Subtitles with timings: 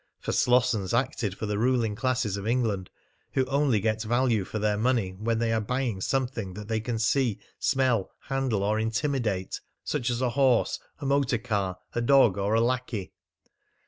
[0.19, 2.89] For Slossons acted for the ruling classes of England,
[3.33, 6.97] who only get value for their money when they are buying something that they can
[6.97, 12.55] see, smell, handle, or intimidate such as a horse, a motor car, a dog, or
[12.55, 13.13] a lackey.